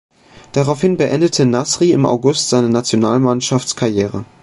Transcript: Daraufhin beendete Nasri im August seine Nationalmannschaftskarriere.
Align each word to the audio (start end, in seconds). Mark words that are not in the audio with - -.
Daraufhin 0.53 0.97
beendete 0.97 1.45
Nasri 1.45 1.91
im 1.91 2.07
August 2.07 2.49
seine 2.49 2.69
Nationalmannschaftskarriere. 2.69 4.25